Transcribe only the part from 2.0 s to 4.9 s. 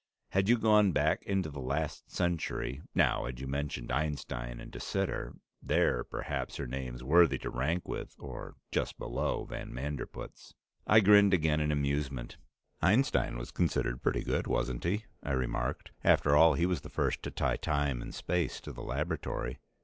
century, now had you mentioned Einstein and de